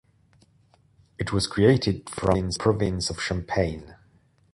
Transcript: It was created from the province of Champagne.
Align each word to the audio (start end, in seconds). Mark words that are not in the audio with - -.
It 1.19 1.31
was 1.31 1.45
created 1.45 2.09
from 2.09 2.49
the 2.49 2.57
province 2.57 3.11
of 3.11 3.21
Champagne. 3.21 3.93